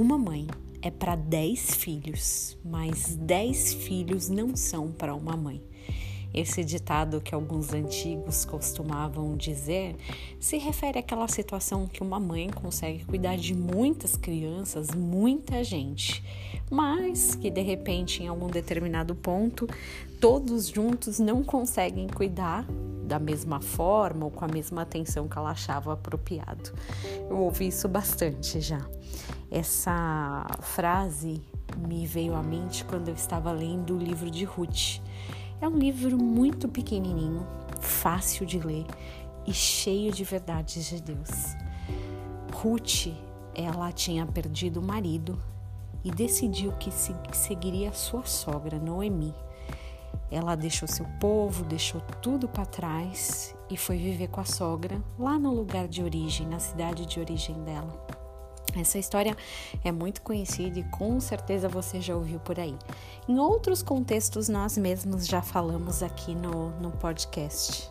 [0.00, 0.46] Uma mãe
[0.80, 5.62] é para dez filhos, mas dez filhos não são para uma mãe.
[6.32, 9.94] Esse ditado que alguns antigos costumavam dizer
[10.40, 16.24] se refere àquela situação que uma mãe consegue cuidar de muitas crianças, muita gente,
[16.70, 19.68] mas que de repente em algum determinado ponto
[20.18, 22.66] todos juntos não conseguem cuidar
[23.10, 26.72] da mesma forma ou com a mesma atenção que ela achava apropriado.
[27.28, 28.80] Eu ouvi isso bastante já.
[29.50, 31.42] Essa frase
[31.88, 35.00] me veio à mente quando eu estava lendo o livro de Ruth.
[35.60, 37.44] É um livro muito pequenininho,
[37.80, 38.86] fácil de ler
[39.44, 41.56] e cheio de verdades de Deus.
[42.54, 43.08] Ruth,
[43.56, 45.36] ela tinha perdido o marido
[46.04, 46.92] e decidiu que
[47.32, 49.34] seguiria sua sogra, Noemi.
[50.30, 55.38] Ela deixou seu povo, deixou tudo para trás e foi viver com a sogra lá
[55.38, 58.06] no lugar de origem, na cidade de origem dela.
[58.76, 59.36] Essa história
[59.82, 62.76] é muito conhecida e com certeza você já ouviu por aí.
[63.28, 67.90] Em outros contextos, nós mesmos já falamos aqui no, no podcast.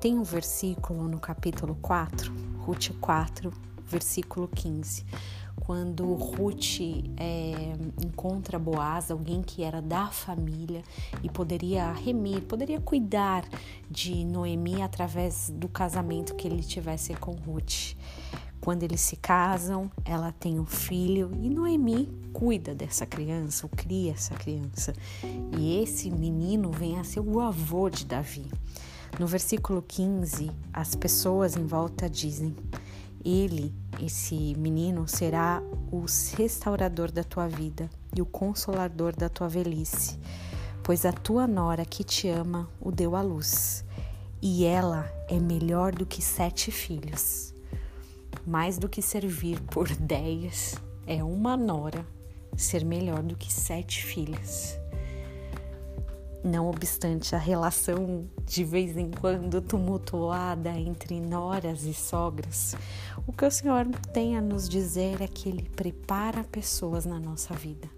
[0.00, 3.52] Tem um versículo no capítulo 4, Ruth 4,
[3.86, 5.04] versículo 15,
[5.64, 6.80] quando Ruth
[7.16, 7.72] é,
[8.04, 10.82] encontra Boaz, alguém que era da família
[11.22, 13.44] e poderia remir, poderia cuidar
[13.90, 17.96] de Noemi através do casamento que ele tivesse com Ruth.
[18.60, 24.12] Quando eles se casam, ela tem um filho e Noemi cuida dessa criança, ou cria
[24.12, 24.92] essa criança.
[25.58, 28.50] E esse menino vem a ser o avô de Davi.
[29.18, 32.54] No versículo 15, as pessoas em volta dizem:
[33.24, 36.04] Ele, esse menino, será o
[36.36, 40.18] restaurador da tua vida e o consolador da tua velhice,
[40.82, 43.84] pois a tua nora que te ama o deu à luz,
[44.42, 47.54] e ela é melhor do que sete filhos
[48.46, 50.74] mais do que servir por dez,
[51.06, 52.06] é uma nora
[52.56, 54.78] ser melhor do que sete filhas.
[56.44, 62.76] Não obstante a relação de vez em quando tumultuada entre noras e sogras,
[63.26, 67.54] o que o Senhor tem a nos dizer é que Ele prepara pessoas na nossa
[67.54, 67.88] vida.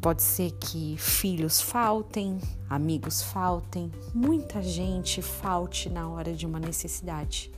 [0.00, 2.38] Pode ser que filhos faltem,
[2.68, 7.50] amigos faltem, muita gente falte na hora de uma necessidade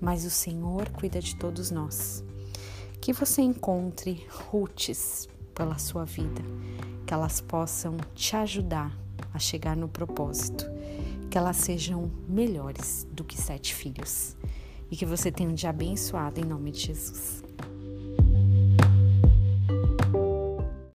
[0.00, 2.24] mas o Senhor cuida de todos nós.
[3.00, 6.42] Que você encontre roots pela sua vida,
[7.10, 8.96] que elas possam te ajudar
[9.34, 10.64] a chegar no propósito,
[11.28, 14.36] que elas sejam melhores do que sete filhos
[14.88, 17.42] e que você tenha um dia abençoado em nome de Jesus.